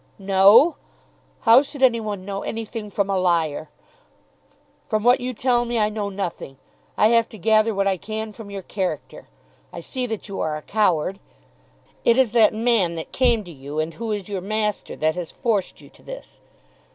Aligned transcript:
"Know! 0.17 0.77
How 1.41 1.61
should 1.61 1.83
any 1.83 1.99
one 1.99 2.25
know 2.25 2.41
anything 2.41 2.89
from 2.89 3.07
a 3.07 3.19
liar? 3.19 3.69
From 4.87 5.03
what 5.03 5.19
you 5.19 5.31
tell 5.31 5.63
me 5.63 5.77
I 5.77 5.89
know 5.89 6.09
nothing. 6.09 6.57
I 6.97 7.09
have 7.09 7.29
to 7.29 7.37
gather 7.37 7.71
what 7.71 7.85
I 7.87 7.97
can 7.97 8.31
from 8.31 8.49
your 8.49 8.63
character. 8.63 9.27
I 9.71 9.79
see 9.79 10.07
that 10.07 10.27
you 10.27 10.39
are 10.39 10.57
a 10.57 10.63
coward. 10.63 11.19
It 12.03 12.17
is 12.17 12.31
that 12.31 12.51
man 12.51 12.95
that 12.95 13.11
came 13.11 13.43
to 13.43 13.51
you, 13.51 13.77
and 13.77 13.93
who 13.93 14.11
is 14.11 14.27
your 14.27 14.41
master, 14.41 14.95
that 14.95 15.13
has 15.13 15.29
forced 15.29 15.81
you 15.81 15.89
to 15.91 16.01
this. 16.01 16.41